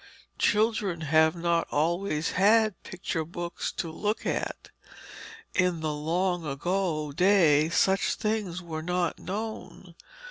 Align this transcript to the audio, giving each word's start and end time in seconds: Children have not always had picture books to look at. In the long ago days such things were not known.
Children 0.39 1.01
have 1.01 1.35
not 1.35 1.67
always 1.69 2.31
had 2.31 2.81
picture 2.81 3.23
books 3.23 3.71
to 3.73 3.91
look 3.91 4.25
at. 4.25 4.71
In 5.53 5.81
the 5.81 5.93
long 5.93 6.43
ago 6.43 7.11
days 7.11 7.75
such 7.75 8.15
things 8.15 8.63
were 8.63 8.81
not 8.81 9.19
known. 9.19 9.93